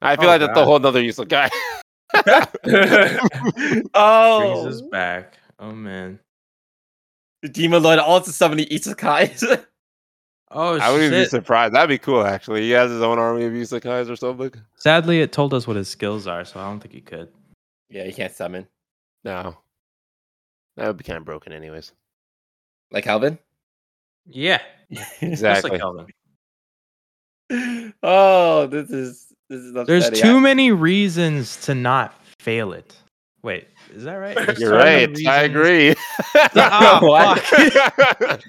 [0.00, 1.48] I feel Oh, like that's a whole other useless guy.
[2.64, 5.38] Brings oh, us back.
[5.58, 6.18] Oh man.
[7.42, 9.64] the Demon Lord also summoning isekais.
[10.54, 11.72] Oh I wouldn't be surprised.
[11.72, 12.60] That'd be cool, actually.
[12.60, 14.52] He has his own army of isekais or something.
[14.76, 17.30] Sadly, it told us what his skills are, so I don't think he could.
[17.88, 18.66] yeah, he can't summon
[19.24, 19.56] No,
[20.76, 21.92] that would be kind of broken, anyways.
[22.90, 23.38] like Calvin.
[24.26, 24.60] Yeah,
[25.22, 25.78] Exactly.
[25.78, 26.04] Kelvin.
[28.02, 30.22] Oh, this is this is There's upsetting.
[30.22, 32.96] too many reasons to not fail it.
[33.42, 34.36] Wait, is that right?
[34.36, 35.26] There's You're right.
[35.26, 35.94] I agree.
[36.54, 37.38] Oh, what?
[37.40, 38.42] fuck.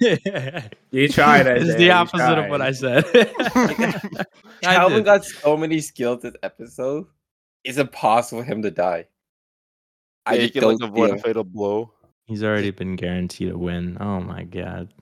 [0.90, 1.62] you tried it.
[1.62, 3.04] it's the opposite of what I said.
[3.14, 4.24] I
[4.62, 5.04] Calvin did.
[5.04, 7.06] got so many skills this episode.
[7.64, 9.06] It's impossible for him to die.
[10.26, 11.92] I yeah, you just can like don't avoid a fatal blow.
[12.26, 13.96] He's already been guaranteed a win.
[14.00, 14.92] Oh my god.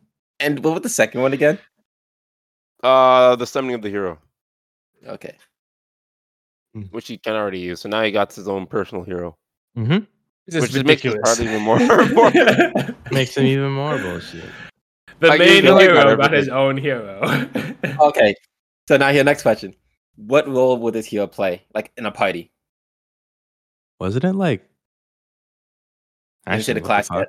[0.40, 1.58] And what was the second one again?
[2.82, 4.18] Uh, the summoning of the hero,
[5.06, 5.36] Okay.
[6.90, 7.80] which he can already use.
[7.80, 9.36] So now he got his own personal hero,
[9.76, 9.98] hmm
[10.46, 11.20] This is which makes this ridiculous.
[11.22, 11.62] part even
[13.04, 13.12] more.
[13.12, 14.44] Makes him even more bullshit.
[15.20, 17.20] the Like, main you feel like hero that got his own hero.
[18.00, 18.34] Okay.
[18.88, 19.74] So now here, next question.
[20.16, 22.50] What role would this hero play, like in a party?
[24.00, 24.68] Wasn't it like?
[26.46, 27.28] Didn't say the what class fuck?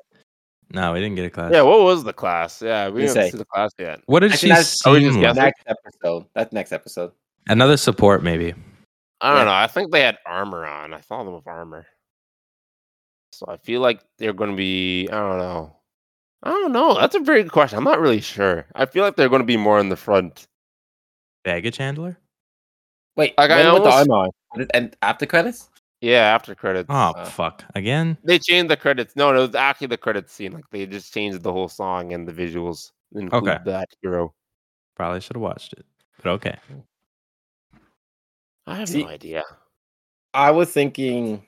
[0.74, 0.82] Yet.
[0.82, 1.52] No, we didn't get a class.
[1.54, 2.62] yeah, what was the class?
[2.62, 4.02] Yeah, we Didn't didn't see the class yet.
[4.06, 5.54] What did Actually, she that's- Oh, we just seem guessed like?
[5.68, 6.26] Next episode.
[6.36, 7.12] That's next episode.
[7.48, 8.54] Another support, maybe.
[9.22, 9.44] I don't Yeah.
[9.46, 9.52] know.
[9.54, 10.94] I think they had armor on.
[10.94, 11.86] I saw them with armor.
[13.32, 15.08] So I feel like they're going to be.
[15.10, 15.76] I don't know.
[16.44, 16.96] I don't know.
[16.96, 17.78] That's a very good question.
[17.78, 18.66] I'm not really sure.
[18.76, 20.46] I feel like they're going to be more in the front.
[21.44, 22.18] Baggage handler.
[23.16, 24.30] Wait, Like, I when with the almost- armor on?
[24.56, 25.70] Would it end after credits?
[26.04, 26.88] Yeah, after credits.
[26.90, 27.64] Oh Uh, fuck!
[27.76, 28.18] Again?
[28.26, 29.16] They changed the credits.
[29.16, 30.52] No, no, it was actually the credits scene.
[30.52, 32.92] Like they just changed the whole song and the visuals.
[33.16, 33.58] Include Okay.
[33.66, 34.34] that hero.
[34.98, 35.86] Probably should have watched it.
[36.22, 36.58] But okay.
[38.68, 39.44] I have See- no idea.
[40.34, 41.46] I was thinking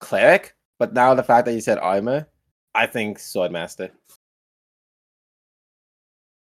[0.00, 2.26] cleric, but now the fact that you said armor,
[2.74, 3.90] I think swordmaster.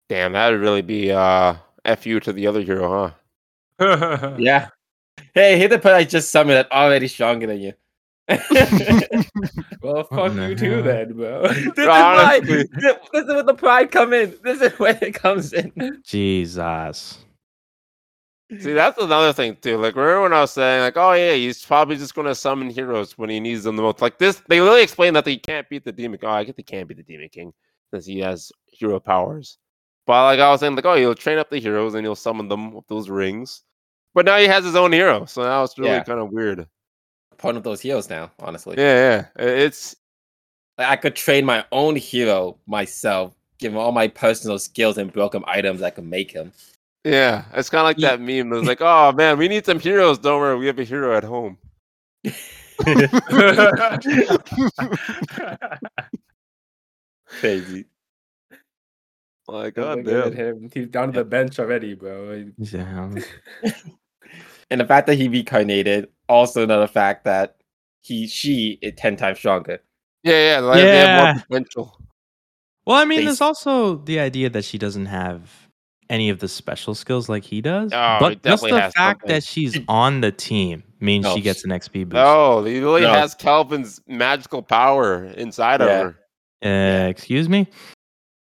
[0.09, 1.55] Damn, that would really be uh
[1.99, 3.13] fu to the other hero,
[3.79, 4.37] huh?
[4.41, 4.71] Yeah.
[5.37, 7.75] Hey, hit the part I just summoned that already stronger than you.
[9.83, 10.83] well, What fuck in the you too, hell?
[10.83, 11.43] then, bro.
[11.77, 12.41] this is why.
[12.41, 12.69] This
[13.13, 14.35] this is where the pride come in.
[14.43, 15.73] This is where it comes in.
[16.05, 17.19] Jesus.
[18.61, 19.77] See, that's another thing too.
[19.79, 22.71] Like, remember when I was saying, like, oh yeah, he's probably just going to summon
[22.71, 24.01] heroes when he needs them the most.
[24.03, 26.19] Like this, they really explain that he can't beat the demon.
[26.23, 27.53] Oh, I get they can't beat the demon king
[27.91, 29.59] because he has hero powers.
[30.07, 32.49] But like I was saying, like, oh, he'll train up the heroes and he'll summon
[32.49, 33.65] them with those rings.
[34.17, 36.03] But now he has his own hero, so now it's really Yeah.
[36.03, 36.67] kind of weird.
[37.37, 38.75] Part of those heroes now, honestly.
[38.79, 39.95] Yeah, yeah, it's
[40.79, 45.13] Like, I could train my own hero myself, give him all my personal skills and
[45.13, 46.53] broken items I can make him.
[47.05, 48.49] yeah, it's kind of like that meme.
[48.49, 50.19] That's like, oh man, we need some heroes.
[50.19, 51.59] Don't worry, we have a hero at home.
[57.27, 57.85] Crazy.
[59.47, 60.33] Like, God god damn.
[60.33, 60.71] him.
[60.73, 62.47] He's down to the bench already, bro.
[62.57, 63.11] Yeah.
[64.71, 67.57] And the fact that he reincarnated, also another fact that
[68.03, 69.81] he she is ten times stronger.
[70.23, 71.33] Yeah, yeah, like, they have Yeah.
[71.35, 72.01] more potential.
[72.87, 75.51] Well, I mean, They there's also the idea that she doesn't have
[76.09, 77.93] any of the special skills like he does.
[77.93, 79.29] Oh, but just the fact something.
[79.29, 82.15] that she's on the team means No, she gets an XP boost.
[82.15, 83.13] No, he really No.
[83.13, 85.87] has Calvin's magical power inside Yeah.
[85.87, 86.15] of
[86.63, 87.05] her.
[87.05, 87.67] Uh, excuse me.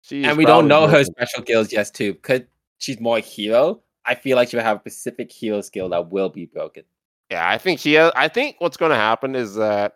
[0.03, 2.13] She's and we don't know her special skills yet too.
[2.15, 2.43] Because
[2.79, 3.83] she's more a hero.
[4.07, 6.85] I feel like she'll have a specific heal skill that will be broken.
[7.31, 8.13] Yeah, I think she has.
[8.15, 9.95] I think what's going to happen is that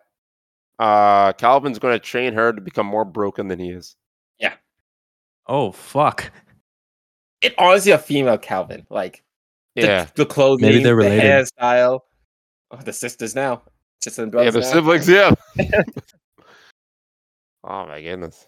[0.79, 3.95] uh Calvin's going to train her to become more broken than he is.
[4.39, 4.55] Yeah.
[5.47, 6.31] Oh fuck.
[7.41, 8.85] It honestly a female Calvin.
[8.89, 9.23] Like
[9.75, 11.23] the, Yeah, the clothing, maybe they're the related.
[11.23, 12.01] hairstyle.
[12.71, 13.63] Oh, the sisters now.
[14.01, 14.65] Sisters and yeah, the now.
[14.65, 15.07] siblings.
[15.07, 15.33] Yeah.
[17.63, 18.47] oh my goodness.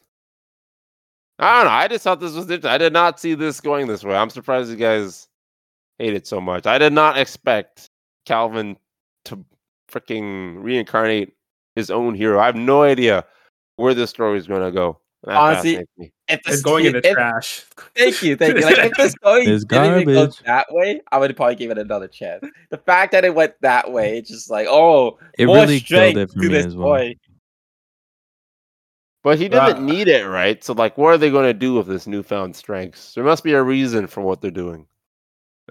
[1.39, 1.71] I don't know.
[1.71, 2.69] I just thought this was interesting.
[2.69, 4.15] I did not see this going this way.
[4.15, 5.27] I'm surprised you guys
[6.03, 6.65] hate it so much.
[6.67, 7.89] I did not expect
[8.25, 8.77] Calvin
[9.25, 9.43] to
[9.91, 11.33] freaking reincarnate
[11.75, 12.39] his own hero.
[12.39, 13.25] I have no idea
[13.77, 14.99] where this story is going to go.
[15.23, 16.11] That Honestly, fascinates me.
[16.27, 17.65] If It's this going in kid- the if- trash.
[17.95, 18.61] Thank you, thank you.
[18.65, 21.77] Like if this going It's didn't even go that way, I would probably give it
[21.77, 22.45] another chance.
[22.69, 26.11] The fact that it went that way, it's just like, oh, It more really killed
[26.11, 26.87] strength it to this well.
[26.89, 27.15] boy.
[29.23, 30.61] But he doesn't Uh, need it, right?
[30.61, 33.13] So, like, what are they going to do with this newfound strength?
[33.13, 34.85] There must be a reason for what they're doing.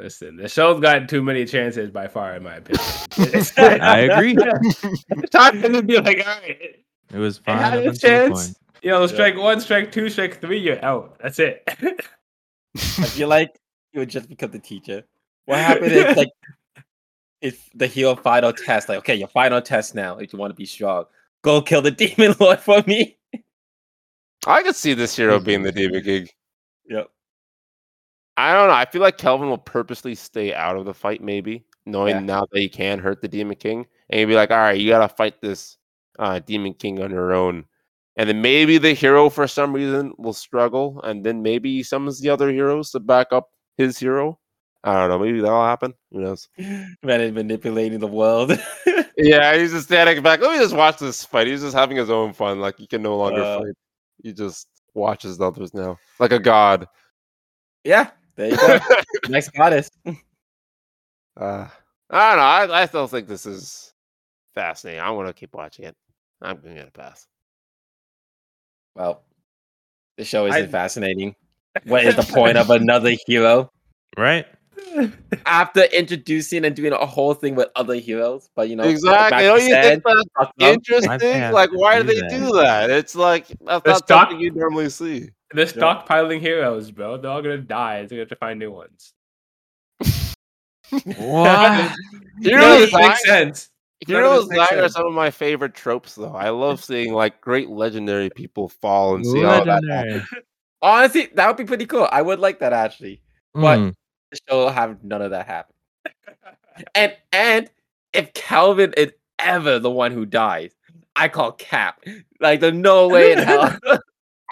[0.02, 2.84] Listen, the show's gotten too many chances by far, in my opinion.
[3.80, 4.34] I agree.
[4.36, 7.58] It's time for to be like, all right, It was it fine.
[7.58, 8.46] had a chance.
[8.48, 8.58] point.
[8.82, 11.16] You know, strike one, strike two, strike three, you're out.
[11.22, 11.62] That's it.
[11.68, 13.54] I feel like
[13.92, 15.04] you would just become the teacher.
[15.44, 16.30] What happened if like
[17.40, 20.56] if the hero final test, like, okay, your final test now, if you want to
[20.56, 21.04] be strong,
[21.42, 23.18] go kill the demon lord for me.
[24.48, 26.30] I could see this hero being the David Gig.
[26.88, 27.08] Yep.
[28.36, 28.74] I don't know.
[28.74, 32.20] I feel like Kelvin will purposely stay out of the fight, maybe knowing Yeah.
[32.20, 34.88] now that he can hurt the Demon King, and he'd be like, "All right, you
[34.88, 35.76] gotta fight this
[36.18, 37.64] uh, Demon King on your own."
[38.16, 42.20] And then maybe the hero, for some reason, will struggle, and then maybe he summons
[42.20, 44.38] the other heroes to back up his hero.
[44.84, 45.18] I don't know.
[45.18, 45.94] Maybe that'll happen.
[46.10, 46.48] Who knows?
[46.58, 48.52] Man is manipulating the world.
[49.18, 50.40] Yeah, he's just standing back.
[50.40, 51.46] Let me just watch this fight.
[51.46, 52.60] He's just having his own fun.
[52.60, 53.58] Like he can no longer Uh.
[53.58, 53.74] fight.
[54.22, 56.88] He just watches the others now, like a god.
[57.84, 58.78] yeah, there you go.
[59.28, 59.90] Next goddess.
[60.06, 61.66] Uh,
[62.10, 62.74] I don't know.
[62.74, 63.92] I, I still think this is
[64.54, 65.00] fascinating.
[65.00, 65.96] I want to keep watching it.
[66.40, 67.26] I'm gonna get a pass.
[68.94, 69.22] Well,
[70.18, 71.34] the show isn't I- fascinating.
[71.86, 73.70] What is the point of another hero?
[74.18, 74.44] Right?
[75.46, 79.44] After introducing and doing a whole thing with other heroes, but you know, exactly.
[79.44, 81.50] Don't you said, think that's interesting?
[81.52, 82.30] Like, why do do they that?
[82.30, 82.90] do that?
[82.90, 85.30] It's like that's The not stock- something you normally see.
[85.54, 87.16] They're stockpiling heroes, bro.
[87.18, 88.00] They're all gonna die.
[88.00, 89.12] They're gonna have to find new ones.
[91.16, 91.92] What?
[92.42, 93.70] Heroes None of this makes sense.
[94.08, 96.34] None of Heroes this die are some of my favorite tropes, though.
[96.34, 100.22] I love seeing like great legendary people fall and see how that Legendary.
[100.82, 102.08] Honestly, that would be pretty cool.
[102.10, 103.22] I would like that actually.
[103.54, 103.94] But Mm.
[104.32, 105.74] the show will have none of that happen.
[106.94, 107.70] and and
[108.12, 110.74] if Calvin is ever the one who dies,
[111.14, 112.02] I call Cap.
[112.40, 113.78] Like there's no way in hell.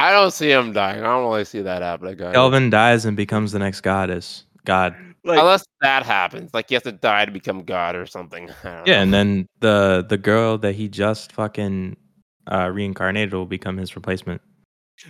[0.01, 1.01] I don't see him dying.
[1.01, 2.17] I don't really see that happening.
[2.17, 2.33] guys.
[2.35, 4.45] Kelvin dies and becomes the next goddess.
[4.65, 4.95] God.
[5.25, 8.49] like Unless that happens, like he has to die to become God or something.
[8.65, 8.93] Yeah, know.
[8.95, 11.97] and then the the girl that he just fucking
[12.51, 14.41] uh, reincarnated will become his replacement.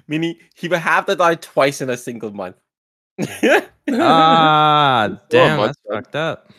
[0.09, 2.57] meaning he would have to die twice in a single month.
[3.93, 6.53] Ah, damn, month, that's fucked up.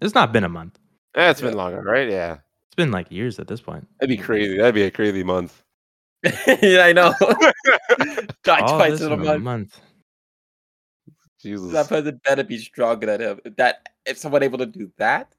[0.00, 0.78] It's not been a month.
[1.14, 2.08] Eh, it's been longer, right?
[2.08, 3.86] Yeah, It's been like years at this point.
[4.00, 4.56] that'd be crazy.
[4.56, 5.62] That'd be a crazy month.
[6.62, 7.14] yeah, I know.
[8.44, 9.42] die All oh, twice this in a month.
[9.42, 9.80] month.
[11.40, 13.40] Jesus, That person better be stronger than him.
[13.56, 15.34] That if someone able to do that,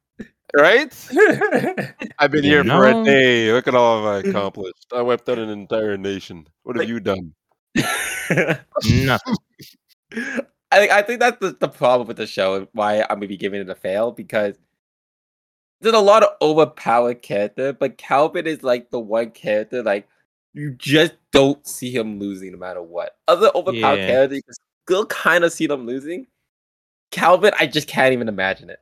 [0.55, 0.91] right?
[2.19, 3.51] I've been You here for a day.
[3.51, 4.87] Look at all I've accomplished.
[4.93, 6.47] I wiped out an entire nation.
[6.63, 7.33] What have Like- you done?
[8.83, 9.35] Nothing.
[10.73, 13.27] I think I think that's the, the problem with the show and why I'm gonna
[13.27, 14.57] be giving it a fail because
[15.81, 20.07] there's a lot of overpowered character, but Calvin is like the one character like
[20.53, 23.17] you just don't see him losing no matter what.
[23.27, 24.05] Other overpowered Yeah.
[24.07, 24.53] characters you can
[24.85, 26.27] still kind of see them losing.
[27.11, 28.79] Calvin, I just can't even imagine it.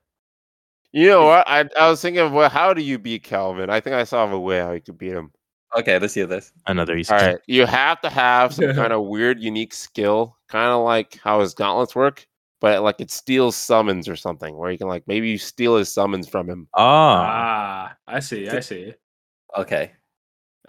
[0.92, 1.48] You know what?
[1.48, 3.70] I I was thinking of well, how do you beat Calvin?
[3.70, 5.32] I think I saw a way how you could beat him.
[5.78, 6.52] Okay, let's hear this.
[6.66, 7.14] Another Easter.
[7.14, 11.20] All right, you have to have some kind of weird, unique skill, kind of like
[11.24, 12.26] how his gauntlets work,
[12.60, 15.94] but like it steals summons or something, where you can like maybe you steal his
[15.94, 16.68] summons from him.
[16.74, 18.50] Oh, ah, I see.
[18.50, 18.96] I see.
[19.56, 19.92] Okay.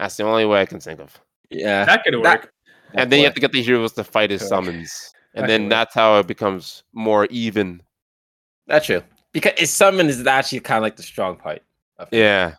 [0.00, 1.20] That's the only way I can think of.
[1.50, 1.84] Yeah.
[1.84, 2.52] That could That- work.
[2.94, 4.48] and then you have to get the heroes to fight his Correct.
[4.48, 7.82] summons, and That then that's how it becomes more even.
[8.66, 9.02] That's true.
[9.32, 11.62] Because his summon is actually kind of like the strong part.
[11.98, 12.08] of.
[12.12, 12.54] Yeah,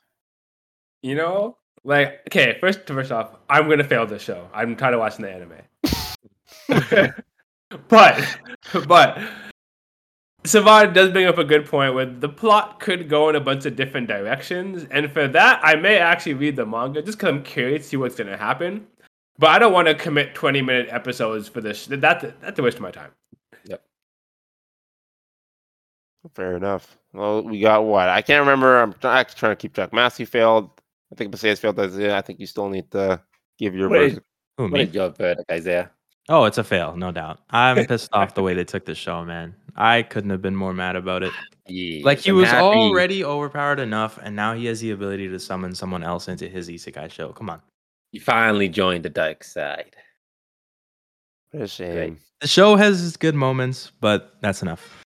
[1.01, 2.57] You know, like okay.
[2.61, 4.47] First, first off, I'm gonna fail this show.
[4.53, 5.57] I'm kind of watching the anime.
[7.89, 8.37] but
[8.87, 9.17] but
[10.43, 13.65] Savon does bring up a good point where the plot could go in a bunch
[13.65, 17.43] of different directions, and for that, I may actually read the manga just because I'm
[17.43, 18.87] curious to see what's going to happen.
[19.37, 21.85] But I don't want to commit 20 minute episodes for this.
[21.87, 23.11] That's that's a waste of my time.
[23.65, 23.83] Yep.
[26.33, 26.97] Fair enough.
[27.13, 28.09] Well, we got what?
[28.09, 28.79] I can't remember.
[28.81, 29.93] I'm actually trying to keep track.
[29.93, 30.69] Massey failed.
[31.11, 31.79] I think Basayas failed.
[31.79, 32.17] Isaiah.
[32.17, 33.21] I think you still need to
[33.57, 33.99] give your Wait.
[34.09, 34.25] verdict.
[34.57, 34.81] Who, What me?
[34.81, 35.91] is your verdict, Isaiah?
[36.29, 37.39] Oh, it's a fail, no doubt.
[37.49, 39.55] I'm pissed off the way they took the show, man.
[39.75, 41.31] I couldn't have been more mad about it.
[41.67, 42.63] Yeah, Like he I'm was happy.
[42.63, 46.69] already overpowered enough, and now he has the ability to summon someone else into his
[46.69, 47.31] isekai show.
[47.33, 47.61] Come on.
[48.11, 49.95] He finally joined the dark side.
[51.51, 52.19] What a shame.
[52.41, 55.03] The show has good moments, but that's enough.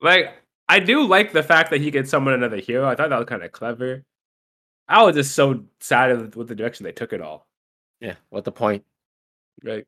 [0.00, 0.34] Like,
[0.68, 2.88] I do like the fact that he could summon another hero.
[2.88, 4.02] I thought that was kind of clever.
[4.88, 7.46] I was just so sad with with the direction they took it all.
[8.00, 8.84] Yeah, what the point?
[9.62, 9.86] Like,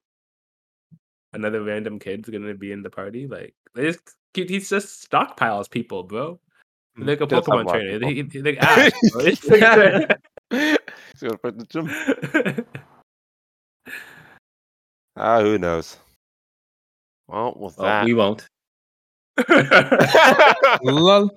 [1.34, 3.26] another random kid's gonna be in the party.
[3.26, 4.00] Like, they just
[4.34, 6.40] he he just stockpiles people, bro.
[6.96, 7.98] He's like a Does have a Pokemon lot of trainer.
[8.08, 8.30] people.
[8.30, 9.24] He, he, like bro.
[9.26, 10.20] It's like-
[11.12, 12.64] He's gonna put the gym.
[15.16, 15.96] Ah, who knows?
[17.28, 18.44] Well, with Well, that, we won't.
[19.38, 21.32] I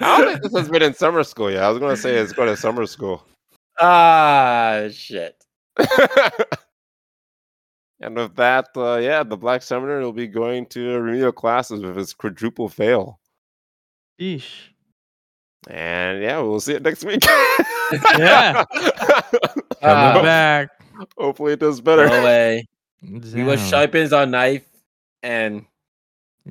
[0.00, 1.62] don't think this has been in summer school yet.
[1.62, 3.24] I was gonna say it's going to summer school.
[3.80, 5.42] Ah, shit.
[8.02, 11.96] And with that, uh, yeah, the Black Summoner will be going to remedial classes with
[11.96, 13.18] his quadruple fail.
[14.20, 14.68] Yeesh.
[15.68, 17.22] And yeah, we'll see it next week.
[18.18, 18.64] Yeah.
[18.72, 20.70] Coming Ah, back.
[21.18, 22.06] Hopefully, it does better.
[22.08, 22.66] no way.
[23.02, 23.68] We will Damn.
[23.68, 24.64] sharpens our knife
[25.22, 25.66] and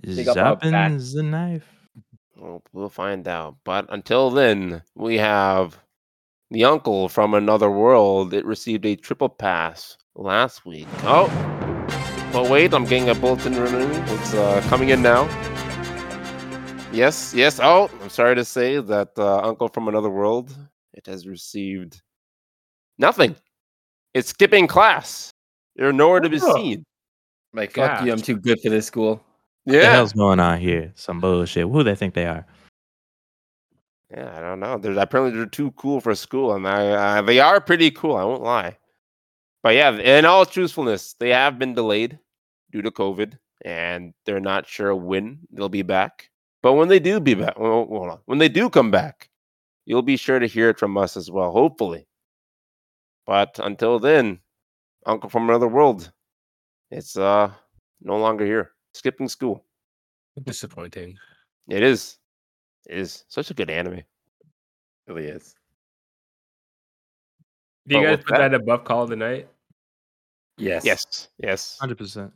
[0.04, 0.92] pick up our back.
[0.92, 1.66] Zappins the knife.
[2.38, 3.56] Well, we'll find out.
[3.64, 5.80] But until then, we have
[6.52, 8.34] the uncle from another world.
[8.36, 10.88] It received a triple pass last week.
[11.04, 11.28] Oh,
[12.34, 13.92] but wait, I'm getting a bulletin renewed.
[14.10, 15.24] It's uh, coming in now.
[16.92, 17.60] Yes, yes.
[17.62, 20.56] Oh, I'm sorry to say that uh, uncle from another world.
[20.94, 22.02] It has received
[22.98, 23.36] nothing.
[24.14, 25.32] It's skipping class.
[25.78, 26.56] They're nowhere to be Oh.
[26.56, 26.84] seen.
[27.54, 29.22] like, fuck you, I'm too good for this school.
[29.66, 29.74] Yeah.
[29.74, 30.92] What the Yeah, hell's going on here?
[30.96, 31.68] Some bullshit.
[31.68, 32.46] Who they think they are?
[34.10, 34.78] Yeah, I don't know.
[34.78, 38.18] They're apparently they're too cool for school, and I, uh, they are pretty cool.
[38.18, 38.78] I won't lie.
[39.64, 42.20] But yeah, in all truthfulness, they have been delayed
[42.72, 46.30] due to COVID, and they're not sure when they'll be back.
[46.64, 48.20] But when they do be back, well, hold on.
[48.26, 49.30] when they do come back,
[49.86, 51.52] you'll be sure to hear it from us as well.
[51.52, 52.08] Hopefully.
[53.26, 54.40] But until then,
[55.06, 56.12] Uncle from Another World,
[56.90, 57.52] it's uh
[58.02, 58.72] no longer here.
[58.94, 59.64] Skipping school.
[60.44, 61.18] Disappointing.
[61.70, 62.18] It is.
[62.90, 64.02] It is such a good anime.
[65.08, 65.56] really is.
[67.88, 69.48] Do you But guys put that- that above Call of the Night?
[70.58, 70.86] Yes.
[70.86, 71.30] Yes.
[71.40, 71.78] Yes.
[71.82, 72.32] 100%.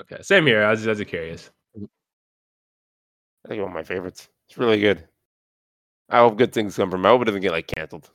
[0.00, 0.62] Okay, same here.
[0.64, 1.50] I was just curious.
[1.76, 4.28] I think one of my favorites.
[4.48, 5.06] It's really good.
[6.10, 7.08] I hope good things come from it.
[7.08, 8.10] I hope it doesn't get like canceled.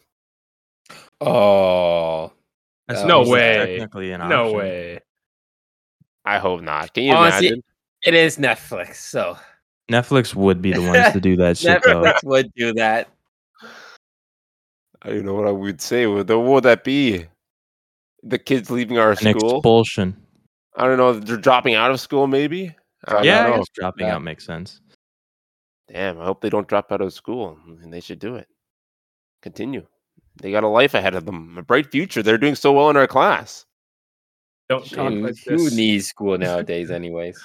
[1.22, 2.32] Oh.
[2.88, 3.78] That's No way.
[3.78, 4.58] Technically an No option.
[4.58, 5.00] way.
[6.26, 6.94] I hope not.
[6.94, 7.64] Can you Honestly, imagine?
[8.04, 9.38] It is Netflix, so
[9.92, 12.02] Netflix would be the ones to do that shit, though.
[12.04, 13.08] Netflix would do that.
[15.06, 16.08] I don't know what I would say.
[16.08, 17.26] What what would that be?
[18.24, 19.58] The kids leaving our An school?
[19.58, 20.18] expulsion.
[20.76, 21.14] I don't know.
[21.14, 22.76] They're dropping out of school, maybe.
[23.08, 24.16] I don't Yeah, I guess dropping Yeah.
[24.16, 24.82] out makes sense.
[25.88, 26.20] Damn.
[26.20, 28.48] I hope they don't drop out of school, and they should do it.
[29.44, 29.86] Continue.
[30.42, 32.24] They got a life ahead of them, a bright future.
[32.24, 33.66] They're doing so well in our class.
[34.70, 37.40] Don't talk Who, like who needs school nowadays, anyways?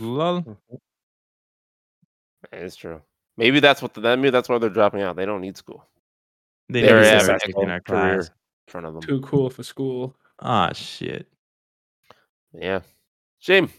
[0.00, 0.40] Lol.
[0.42, 0.74] Mm-hmm.
[2.52, 3.00] It's true.
[3.36, 5.14] Maybe that's what the, maybe that's why they're dropping out.
[5.14, 5.86] They don't need school.
[6.72, 8.28] They They never already have have a an in our excellent career class.
[8.28, 8.34] in
[8.72, 9.02] front of them.
[9.02, 10.16] Too cool for school.
[10.40, 11.28] Ah, shit.
[12.52, 12.80] Yeah.
[13.38, 13.70] Shame.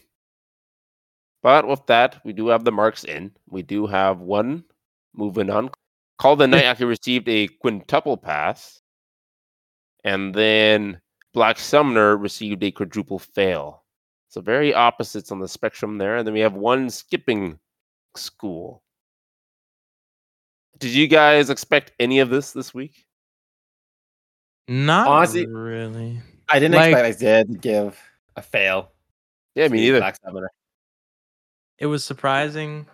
[1.42, 3.32] But with that, we do have the marks in.
[3.48, 4.64] We do have one
[5.14, 5.70] moving on.
[6.18, 8.80] Call the Night actually received a quintuple pass.
[10.04, 11.00] And then
[11.32, 13.84] Black Summoner received a quadruple fail.
[14.28, 16.16] So very opposites on the spectrum there.
[16.16, 17.58] And then we have one skipping
[18.16, 18.81] school.
[20.82, 23.06] Did you guys expect any of this this week?
[24.66, 26.20] Not Honestly- really.
[26.50, 27.96] I didn't Like- expect I to give
[28.34, 28.90] a fail.
[29.54, 30.50] Yeah, to me the neither.
[31.78, 32.86] It was surprising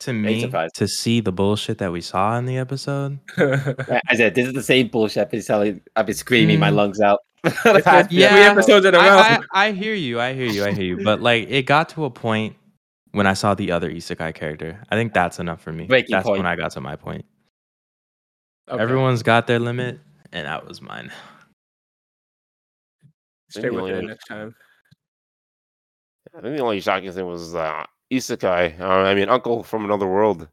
[0.00, 0.74] to me surprised.
[0.74, 3.18] to see the bullshit that we saw in the episode.
[3.38, 5.80] I- said, this is the same bullshit I've been telling.
[5.96, 6.74] I've been screaming my Mm.
[6.74, 7.20] lungs out.
[7.42, 8.50] the It's past been few three Yeah.
[8.52, 9.04] episodes in a row.
[9.04, 10.20] I, I, I hear you.
[10.20, 10.62] I hear you.
[10.64, 11.04] I hear you.
[11.04, 12.54] But like, it got to a point
[13.12, 14.82] when I saw the other isekai character.
[14.90, 15.86] I think that's enough for me.
[15.86, 16.38] Breaking that's point.
[16.38, 17.24] when I got to my point.
[18.68, 18.82] Okay.
[18.82, 19.98] Everyone's got their limit,
[20.32, 21.10] and that was mine.
[23.48, 24.54] stay with only it next time.
[26.36, 28.78] I think the only shocking thing was uh, Isekai.
[28.78, 30.48] Uh, I mean, Uncle from Another World.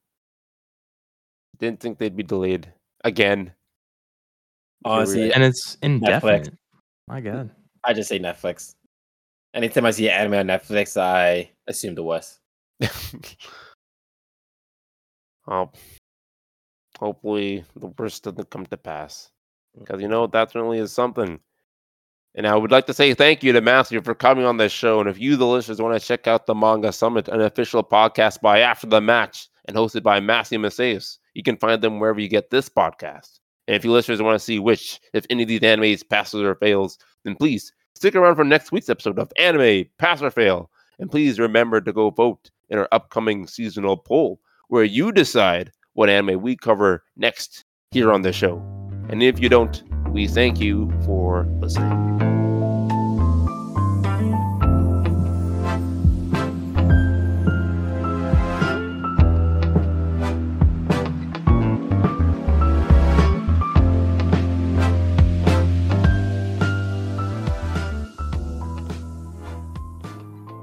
[1.60, 2.72] Didn't think they'd be delayed
[3.03, 3.53] again.
[4.84, 6.53] Honestly, And it's indefinite.
[7.08, 7.49] My God.
[7.84, 8.76] I just say Netflix.
[9.53, 12.39] Anytime I see anime on Netflix, I assume the West.
[15.48, 15.74] well,
[17.00, 19.32] hopefully the worst doesn't come to pass.
[19.78, 19.80] Mm.
[19.82, 21.40] Because you know that certainly is something.
[22.38, 25.00] And I would like to say thank you to Matthew for coming on this show.
[25.00, 28.42] And if you, the listeners, want to check out the Manga Summit, an official podcast
[28.42, 32.28] by After the Match and hosted by Matthew Macias, you can find them wherever you
[32.28, 33.40] get this podcast.
[33.68, 36.56] And if you listeners want to see which, if any of these animes passes or
[36.56, 40.70] fails, then please stick around for next week's episode of Anime Pass or Fail.
[41.00, 46.09] And please remember to go vote in our upcoming seasonal poll, where you decide what
[46.09, 48.61] anime we cover next here on the show.
[49.09, 52.45] And if you don't, we thank you for listening.